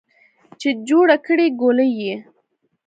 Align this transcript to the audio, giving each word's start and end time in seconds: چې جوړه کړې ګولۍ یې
چې 0.59 0.69
جوړه 0.87 1.17
کړې 1.25 1.47
ګولۍ 1.61 1.89
یې 2.01 2.15